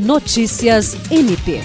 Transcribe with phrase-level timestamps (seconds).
[0.00, 1.60] Notícias MP.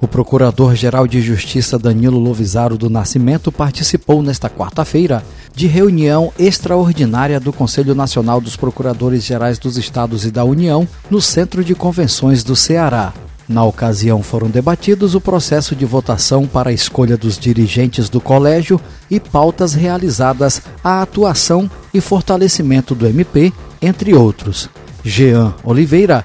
[0.00, 7.52] O Procurador-Geral de Justiça Danilo Lovisaro do Nascimento participou nesta quarta-feira de reunião extraordinária do
[7.52, 12.54] Conselho Nacional dos Procuradores Gerais dos Estados e da União no Centro de Convenções do
[12.54, 13.12] Ceará.
[13.48, 18.80] Na ocasião foram debatidos o processo de votação para a escolha dos dirigentes do colégio
[19.10, 23.52] e pautas realizadas à atuação e fortalecimento do MP,
[23.82, 24.70] entre outros.
[25.04, 26.24] Jean Oliveira,